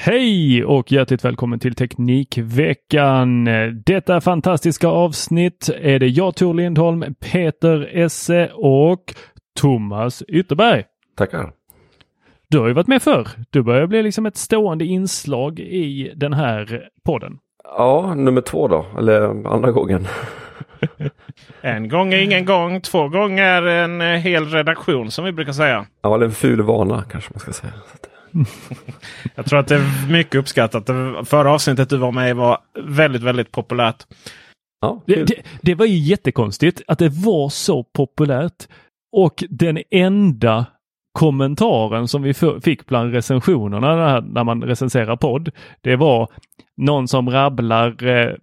[0.00, 3.48] Hej och hjärtligt välkommen till Teknikveckan.
[3.86, 9.14] Detta fantastiska avsnitt är det jag Tor Lindholm, Peter Esse och
[9.60, 10.84] Thomas Ytterberg.
[11.16, 11.52] Tackar.
[12.48, 13.28] Du har ju varit med förr.
[13.50, 17.38] Du börjar bli liksom ett stående inslag i den här podden.
[17.64, 19.22] Ja, nummer två då, eller
[19.54, 20.06] andra gången.
[21.60, 25.86] En gång är ingen gång, två gånger en hel redaktion som vi brukar säga.
[26.02, 27.72] Ja, eller en ful vana kanske man ska säga.
[29.34, 30.86] Jag tror att det är mycket uppskattat.
[31.28, 34.06] Förra avsnittet du var med i var väldigt, väldigt populärt.
[34.80, 38.68] Ja, Det, det, det var ju jättekonstigt att det var så populärt.
[39.16, 40.66] Och den enda
[41.18, 46.28] kommentaren som vi fick bland recensionerna när, när man recenserar podd, det var
[46.76, 48.34] någon som rabblar eh,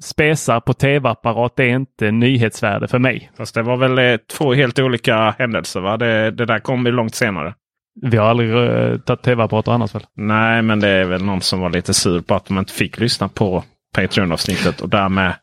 [0.00, 1.56] spesar på tv-apparat.
[1.56, 3.30] Det är inte nyhetsvärde för mig.
[3.36, 5.80] Fast det var väl eh, två helt olika händelser.
[5.80, 5.96] Va?
[5.96, 7.54] Det, det där kom ju långt senare.
[8.02, 10.06] Vi har aldrig eh, tagit tv-apparater annars väl?
[10.14, 12.98] Nej, men det är väl någon som var lite sur på att de inte fick
[12.98, 13.64] lyssna på
[13.94, 14.80] Patreon-avsnittet.
[14.80, 15.34] Och därmed,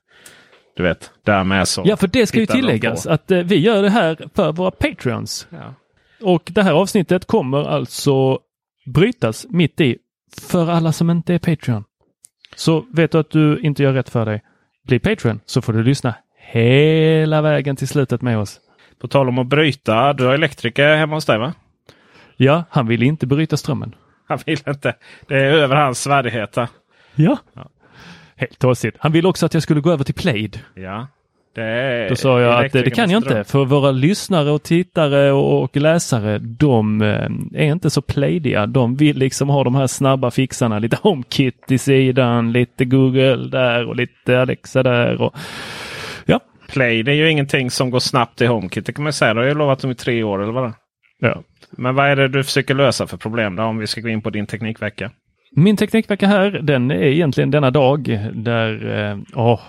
[0.78, 1.84] du vet, därmed så.
[1.86, 5.47] Ja, för det ska ju tilläggas att eh, vi gör det här för våra Patreons.
[5.50, 5.74] Ja.
[6.22, 8.40] Och det här avsnittet kommer alltså
[8.85, 9.97] brytas mitt i
[10.41, 11.84] för alla som inte är Patreon.
[12.56, 14.41] Så vet du att du inte gör rätt för dig,
[14.88, 18.59] bli Patreon så får du lyssna hela vägen till slutet med oss.
[19.02, 20.14] På tal om att bryta.
[20.14, 21.53] Du har elektriker hemma hos dig va?
[22.38, 23.96] Ja, han vill inte bryta strömmen.
[24.28, 24.96] Han vill inte.
[25.28, 26.56] Det är över hans värdighet.
[26.56, 26.68] här.
[27.16, 27.38] Ja.
[28.36, 28.96] Helt tossigt.
[29.00, 30.60] Han ville också att jag skulle gå över till Plaid.
[30.76, 31.08] Ja.
[31.56, 33.44] Det Då sa jag att det kan jag inte.
[33.44, 38.66] För våra lyssnare och tittare och, läsare, de eh, är inte så playdiga.
[38.66, 40.80] De vill liksom ha de här snabba fixarna.
[40.80, 45.22] Lite HomeKit i sidan, lite Google där och lite Alexa där.
[45.22, 45.36] Och,
[46.26, 46.40] ja.
[46.70, 48.86] Play det är ju ingenting som går snabbt i HomeKit.
[48.86, 49.34] Det kan man säga.
[49.34, 50.74] Det har jag lovat dem i tre år eller vad det
[51.20, 51.44] ja.
[51.78, 53.63] Men vad är det du försöker lösa för problem då?
[53.63, 55.11] Om vi ska gå in på din teknikvecka.
[55.56, 59.00] Min teknikvecka här, den är egentligen denna dag där,
[59.35, 59.59] eh,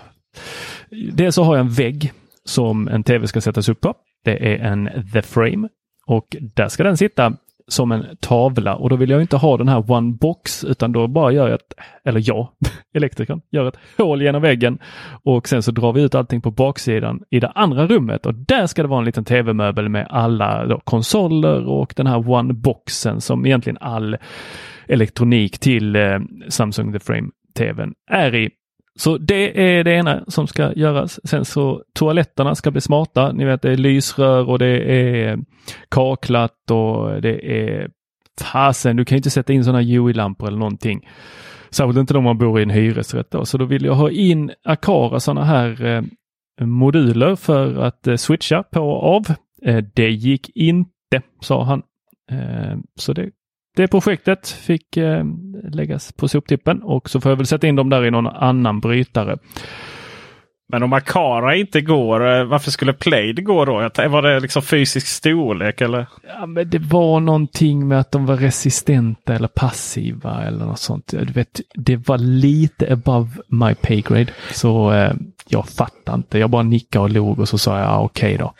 [1.13, 2.11] dels så har jag en vägg
[2.45, 3.93] som en tv ska sättas upp på.
[4.23, 5.69] Det är en The Frame
[6.05, 7.33] och där ska den sitta
[7.67, 8.75] som en tavla.
[8.75, 11.55] Och då vill jag inte ha den här one box utan då bara gör jag
[11.55, 12.47] ett, eller jag,
[12.93, 14.79] elektrikern, gör ett hål genom väggen.
[15.23, 18.25] Och sen så drar vi ut allting på baksidan i det andra rummet.
[18.25, 22.29] Och där ska det vara en liten tv-möbel med alla då, konsoler och den här
[22.29, 24.17] one boxen som egentligen all
[24.87, 28.49] elektronik till eh, Samsung The Frame TVn är i.
[28.99, 31.19] Så det är det ena som ska göras.
[31.23, 33.31] Sen så toaletterna ska bli smarta.
[33.31, 35.39] Ni vet det är lysrör och det är
[35.89, 37.89] kaklat och det är
[38.41, 41.07] fasen, du kan ju inte sätta in sådana UI-lampor eller någonting.
[41.69, 43.31] Särskilt inte om man bor i en hyresrätt.
[43.31, 43.45] Då.
[43.45, 46.03] Så då vill jag ha in Akara sådana här eh,
[46.65, 49.25] moduler för att eh, switcha på och av.
[49.65, 51.83] Eh, det gick inte, sa han.
[52.31, 53.29] Eh, så det
[53.75, 55.23] det projektet fick eh,
[55.63, 58.79] läggas på soptippen och så får jag väl sätta in dem där i någon annan
[58.79, 59.37] brytare.
[60.67, 63.73] Men om Akara inte går, eh, varför skulle Plaid gå då?
[64.09, 66.07] Var det liksom fysisk storlek eller?
[66.27, 71.07] Ja, men det var någonting med att de var resistenta eller passiva eller något sånt.
[71.07, 74.27] Du vet, det var lite above my pay grade.
[74.51, 75.13] Så eh,
[75.47, 76.39] jag fattar inte.
[76.39, 78.53] Jag bara nickade och log och så sa jag ah, okej då.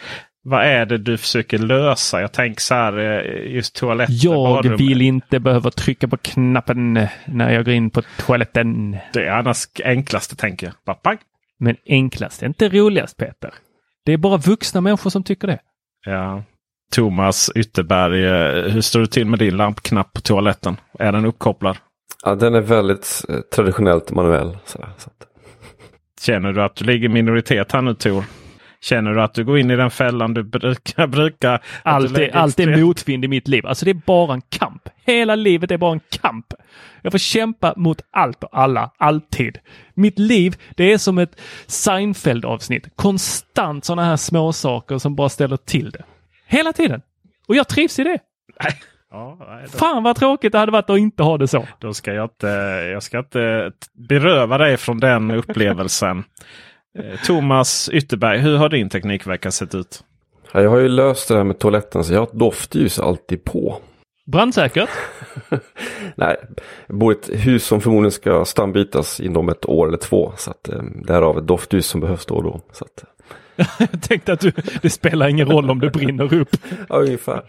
[0.47, 2.21] Vad är det du försöker lösa?
[2.21, 4.15] Jag tänker så här, eh, just toaletten.
[4.19, 4.80] Jag badrummet.
[4.80, 8.97] vill inte behöva trycka på knappen när jag går in på toaletten.
[9.13, 10.75] Det är annars enklaste tänker jag.
[10.86, 11.18] Bara.
[11.59, 13.53] Men enklast är inte roligast Peter.
[14.06, 15.59] Det är bara vuxna människor som tycker det.
[16.06, 16.44] Ja.
[16.91, 20.77] Thomas Ytterberg, eh, hur står det till med din lampknapp på toaletten?
[21.00, 21.77] Är den uppkopplad?
[22.24, 24.57] Ja, den är väldigt eh, traditionellt manuell.
[24.65, 25.27] Sådär, så att.
[26.21, 28.24] Känner du att du ligger i minoritet här nu Tor?
[28.86, 31.08] Känner du att du går in i den fällan du brukar...
[31.18, 33.66] brukar Allt är, allt motvind i mitt liv.
[33.66, 34.90] Alltså det är bara en kamp.
[35.06, 36.54] Hela livet är bara en kamp.
[37.02, 39.60] Jag får kämpa mot allt och alla, alltid.
[39.94, 42.96] Mitt liv, det är som ett Seinfeld-avsnitt.
[42.96, 46.04] Konstant sådana här små saker som bara ställer till det.
[46.48, 47.02] Hela tiden.
[47.48, 48.20] Och jag trivs i det.
[49.12, 51.68] Ja, nej, då, Fan vad tråkigt det hade varit att inte ha det så.
[51.80, 52.48] då ska jag inte,
[52.94, 53.72] jag ska inte
[54.10, 56.24] beröva dig från den upplevelsen.
[57.00, 60.03] Eh, Thomas Ytterberg, hur har din teknikvecka sett ut?
[60.51, 63.44] Ja, jag har ju löst det här med toaletten så jag har ett doftljus alltid
[63.44, 63.77] på.
[64.25, 64.89] Brandsäkert.
[66.15, 66.38] Nej,
[66.88, 70.33] jag bor i ett hus som förmodligen ska stambytas inom ett år eller två.
[70.38, 72.62] Så att, eh, därav ett doftljus som behövs då och då.
[72.71, 73.03] Så att,
[73.80, 76.57] Jag tänkte att du, det spelar ingen roll om det brinner upp.
[76.90, 77.42] ja, ungefär.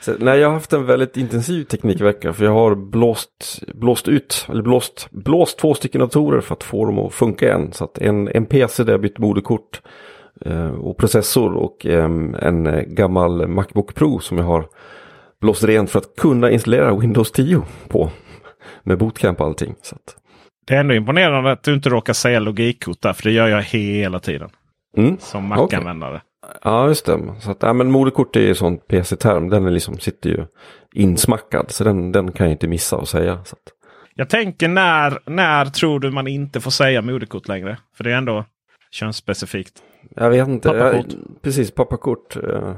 [0.00, 2.32] Så nej, jag har haft en väldigt intensiv teknikvecka.
[2.32, 6.84] För jag har blåst, blåst ut, eller blåst, blåst två stycken datorer för att få
[6.84, 7.72] dem att funka igen.
[7.72, 9.82] Så att en, en PC där jag bytt moderkort
[10.40, 14.66] eh, och processor och eh, en eh, gammal Macbook Pro som jag har
[15.40, 18.10] blåst rent för att kunna installera Windows 10 på.
[18.82, 19.74] Med bootcamp och allting.
[19.82, 20.16] Så att,
[20.66, 23.62] Det är ändå imponerande att du inte råkar säga logikkort där, för det gör jag
[23.62, 24.50] hela tiden.
[24.96, 25.16] Mm.
[25.18, 25.44] Som.
[25.48, 26.20] Mac-användare.
[26.62, 27.34] Ja, just det.
[27.40, 29.48] Så att, ja, men moderkort är ju sån PC-term.
[29.50, 30.44] Den är liksom, sitter ju
[30.94, 31.70] insmackad.
[31.70, 33.38] Så den, den kan jag inte missa att säga.
[33.44, 33.72] Så att,
[34.14, 37.78] Jag tänker när, när tror du man inte får säga moderkort längre?
[37.96, 38.44] För det är ändå
[38.90, 39.82] könsspecifikt.
[40.16, 40.68] jag vet inte.
[40.68, 41.06] Pappakort.
[41.08, 42.36] Jag, precis, pappakort.
[42.36, 42.74] eh,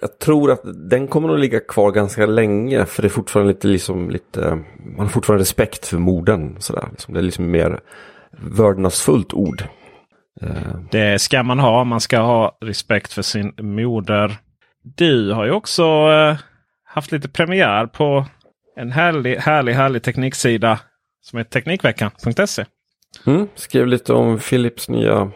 [0.00, 0.60] Jag tror att
[0.90, 2.86] den kommer nog ligga kvar ganska länge.
[2.86, 4.58] För det är fortfarande lite, liksom, lite
[4.96, 6.56] man har fortfarande respekt för morden.
[6.58, 6.88] Sådär.
[6.90, 7.80] Liksom, det är liksom mer
[8.30, 9.64] vördnadsfullt ord.
[10.42, 11.84] Eh, det ska man ha.
[11.84, 14.36] Man ska ha respekt för sin moder.
[14.82, 16.36] Du har ju också eh,
[16.84, 18.26] haft lite premiär på
[18.76, 20.80] en härlig, härlig, härlig tekniksida
[21.22, 22.64] som är Teknikveckan.se.
[23.26, 25.32] Mm, skrev lite om Philips nya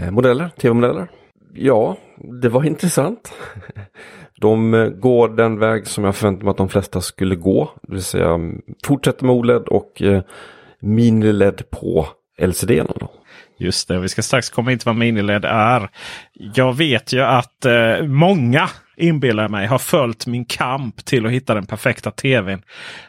[0.00, 1.10] eh, modeller, tv-modeller.
[1.54, 1.96] Ja,
[2.42, 3.32] det var intressant.
[4.40, 7.70] De eh, går den väg som jag förväntade mig att de flesta skulle gå.
[7.82, 10.22] Det vill säga fortsätta fortsätter med OLED och eh,
[10.80, 12.06] mini-LED på
[12.38, 12.82] LCD.
[13.00, 13.10] Då.
[13.62, 15.88] Just det, vi ska strax komma in till vad miniled är.
[16.32, 21.54] Jag vet ju att eh, många inbillar mig har följt min kamp till att hitta
[21.54, 22.62] den perfekta tvn.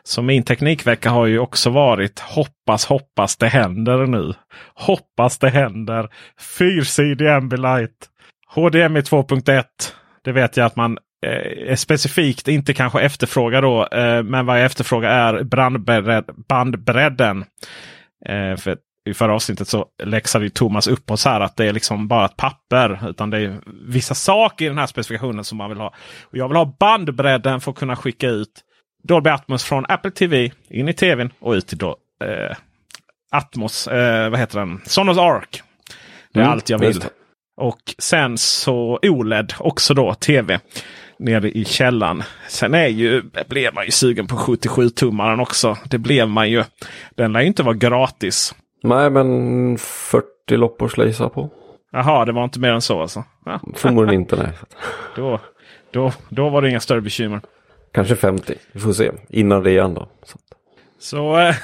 [0.04, 4.34] Så min teknikvecka har ju också varit hoppas, hoppas det händer nu.
[4.74, 6.10] Hoppas det händer.
[6.58, 8.10] Fyrsidig Ambilight.
[8.48, 9.64] HDMI 2.1.
[10.24, 13.88] Det vet jag att man eh, specifikt inte kanske efterfrågar då.
[13.88, 15.44] Eh, men vad jag efterfrågar är
[16.48, 17.46] bandbredden.
[18.26, 21.74] Eh, för i förra avsnittet så läxade ju Thomas upp oss här att det är
[21.74, 23.10] liksom bara ett papper.
[23.10, 25.94] Utan det är vissa saker i den här specifikationen som man vill ha.
[26.24, 28.52] Och jag vill ha bandbredden för att kunna skicka ut
[29.04, 32.56] Dolby Atmos från Apple TV in i tvn och ut till då, eh,
[33.32, 34.82] Atmos, eh, vad heter den?
[34.86, 35.62] Sonos Arc.
[36.34, 36.88] Det är Mm, allt jag vill.
[36.88, 37.08] just.
[37.62, 40.60] Och sen så OLED också då tv.
[41.20, 42.24] Nere i källan.
[42.48, 45.78] Sen är ju, blev man ju sugen på 77-tummaren också.
[45.86, 46.64] Det blev man ju.
[47.16, 48.56] Den lär ju inte vara gratis.
[48.84, 51.50] Nej, men 40 loppor slöjsa på.
[51.92, 53.24] Jaha, det var inte mer än så alltså.
[53.46, 54.52] Ja, Förmodligen inte, nej.
[55.16, 55.40] Då,
[55.92, 57.42] då, då var det inga större bekymmer.
[57.94, 59.12] Kanske 50, vi får se.
[59.30, 60.08] Innan rean då.
[60.24, 60.38] Så.
[61.00, 61.56] Så eh,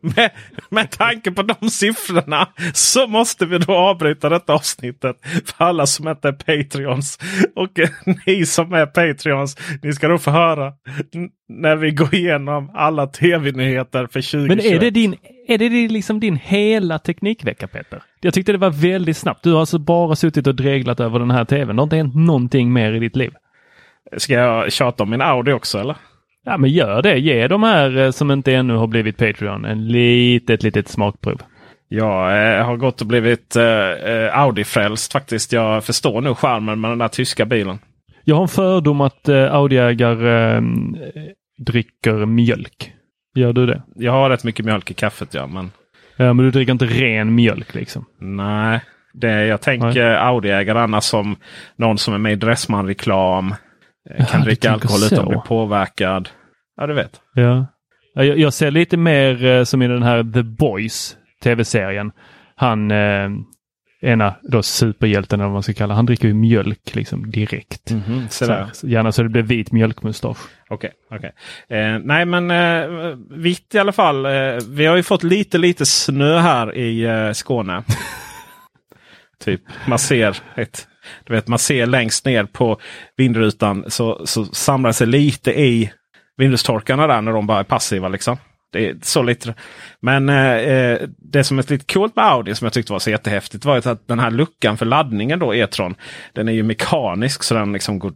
[0.16, 0.30] med,
[0.70, 5.16] med tanke på de siffrorna så måste vi då avbryta detta avsnittet.
[5.44, 7.18] För alla som inte är Patreons.
[7.54, 7.88] Och eh,
[8.26, 10.72] ni som är Patreons, ni ska då få höra
[11.48, 14.48] när vi går igenom alla tv-nyheter för 2021.
[14.48, 15.16] Men är det din,
[15.48, 18.02] är det liksom din hela teknikvecka Peter?
[18.20, 19.42] Jag tyckte det var väldigt snabbt.
[19.42, 21.76] Du har alltså bara suttit och dreglat över den här tvn.
[21.76, 23.30] Det har inte hänt någonting mer i ditt liv.
[24.16, 25.96] Ska jag tjata om min Audi också eller?
[26.44, 27.18] Ja men gör det.
[27.18, 31.42] Ge de här eh, som inte ännu har blivit Patreon en litet, litet smakprov.
[31.88, 35.52] Jag eh, har gått och blivit eh, eh, Audi-frälst faktiskt.
[35.52, 37.78] Jag förstår nu charmen med den där tyska bilen.
[38.24, 40.62] Jag har en fördom att eh, Audi-ägare eh,
[41.58, 42.92] dricker mjölk.
[43.38, 43.82] Gör du det?
[43.94, 45.70] Jag har rätt mycket mjölk i kaffet ja, men
[46.16, 48.04] Ja, men du dricker inte ren mjölk liksom.
[48.20, 48.80] nej.
[49.12, 51.36] Det, jag tänker Audi-ägare annars som
[51.76, 53.54] någon som är med i Dressman-reklam.
[54.10, 56.28] eh, Kan du dricka alkohol utan att bli påverkad.
[56.76, 57.20] Ja, du vet.
[57.34, 57.66] Ja.
[58.14, 62.12] Ja, Jag, jag ser lite mer eh, som i den här The Boys tv-serien.
[62.56, 63.28] Han, eh,
[64.00, 67.90] ena då superhjälten, eller vad man ska kalla han dricker ju mjölk liksom direkt.
[67.90, 68.28] Mm -hmm,
[68.72, 70.38] så, gärna så det blir vit mjölkmustasch.
[70.68, 71.78] Okej, okay, okay.
[71.78, 74.26] Eh, nej men eh, vitt i alla fall.
[74.26, 77.82] Eh, vi har ju fått lite lite snö här i eh, Skåne.
[79.44, 80.88] typ man ser ett
[81.24, 82.80] du vet, man ser längst ner på
[83.16, 85.92] vindrutan så, så samlar sig lite i
[86.36, 88.08] vindustorkarna där när de bara är passiva.
[88.08, 88.36] Liksom.
[88.70, 89.54] Det är så lite.
[90.00, 93.10] Men eh, eh, det som är lite coolt med Audi som jag tyckte var så
[93.10, 95.94] jättehäftigt var att den här luckan för laddningen då E-tron.
[96.32, 98.12] Den är ju mekanisk så den liksom går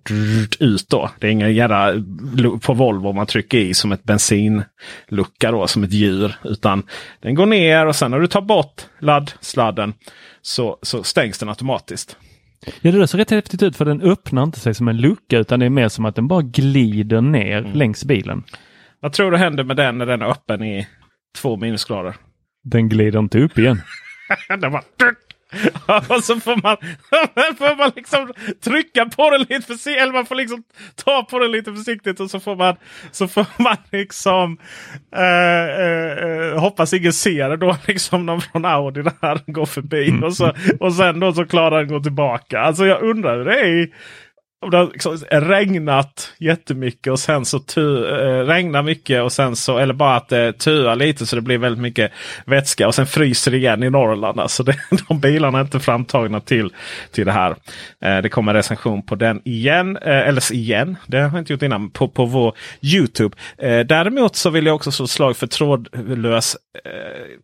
[0.60, 1.10] ut då.
[1.18, 1.92] Det är ingen jävla
[2.60, 6.34] på Volvo man trycker i som ett bensinlucka då som ett djur.
[6.44, 6.82] Utan
[7.20, 9.94] den går ner och sen när du tar bort laddsladden
[10.42, 12.16] så, så stängs den automatiskt.
[12.80, 15.60] Ja, det ser rätt häftigt ut för den öppnar inte sig som en lucka utan
[15.60, 17.72] det är mer som att den bara glider ner mm.
[17.72, 18.42] längs bilen.
[19.02, 20.88] Vad tror du händer med den när den är öppen i
[21.36, 22.14] två minusgrader?
[22.64, 23.80] Den glider inte upp igen.
[24.48, 24.82] den bara...
[26.16, 26.76] och så får man,
[27.58, 28.32] får man liksom
[28.64, 30.02] trycka på den lite försiktigt.
[30.02, 30.62] Eller man får liksom
[31.04, 32.20] ta på den lite försiktigt.
[32.20, 32.76] Och så får man,
[33.10, 34.58] så får man liksom
[35.16, 37.76] eh, eh, hoppas ingen ser det då.
[37.86, 40.20] Liksom någon från Audi där går förbi.
[40.22, 42.60] Och, så, och sen då så klarar den gå tillbaka.
[42.60, 43.88] Alltså jag undrar hur det är
[44.62, 49.56] om det har liksom regnat jättemycket och sen så tu, eh, regnar mycket och sen
[49.56, 52.12] så eller bara att det tuar lite så det blir väldigt mycket
[52.46, 54.40] vätska och sen fryser det igen i Norrland.
[54.40, 54.76] Alltså det,
[55.08, 56.72] de bilarna är inte framtagna till,
[57.12, 57.56] till det här.
[58.00, 59.96] Eh, det kommer recension på den igen.
[59.96, 61.90] Eh, eller igen, det har jag inte gjort innan.
[61.90, 63.36] På, på vår Youtube.
[63.58, 66.90] Eh, däremot så vill jag också slå slag för trådlös eh,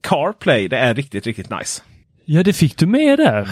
[0.00, 0.68] CarPlay.
[0.68, 1.82] Det är riktigt, riktigt nice.
[2.24, 3.48] Ja, det fick du med där.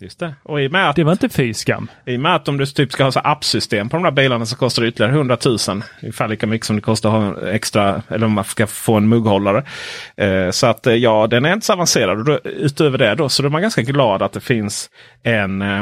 [0.00, 0.34] Just det.
[0.42, 1.90] Och i med att, det var inte fy skam.
[2.06, 4.46] I och med att om du typ ska ha så appsystem på de där bilarna
[4.46, 5.58] så kostar det ytterligare 100 000.
[6.02, 9.08] Ungefär lika mycket som det kostar att ha extra, eller om man ska få en
[9.08, 9.64] mugghållare.
[10.16, 12.18] Eh, så att eh, ja, den är inte så avancerad.
[12.18, 14.90] Och då, utöver det då så är man ganska glad att det finns
[15.22, 15.80] en eh,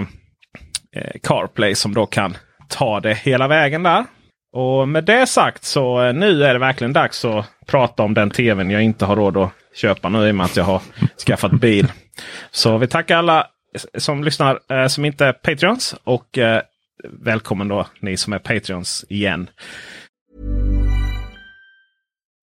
[0.96, 2.36] eh, CarPlay som då kan
[2.68, 4.04] ta det hela vägen där.
[4.56, 8.30] Och med det sagt så eh, nu är det verkligen dags att prata om den
[8.30, 10.82] tvn jag inte har råd att köpa nu i och med att jag har
[11.26, 11.92] skaffat bil.
[12.50, 13.46] Så vi tackar alla
[13.98, 15.94] som lyssnar eh, som inte är Patreons.
[16.04, 16.62] Och eh,
[17.04, 19.50] välkommen då ni som är Patreons igen.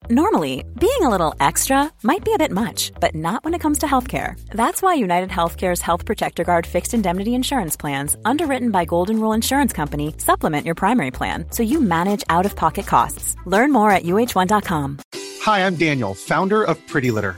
[0.09, 3.79] Normally, being a little extra might be a bit much, but not when it comes
[3.79, 4.33] to healthcare.
[4.49, 9.31] That's why United Healthcare's Health Protector Guard fixed indemnity insurance plans, underwritten by Golden Rule
[9.31, 13.35] Insurance Company, supplement your primary plan so you manage out of pocket costs.
[13.45, 14.99] Learn more at uh1.com.
[15.43, 17.37] Hi, I'm Daniel, founder of Pretty Litter.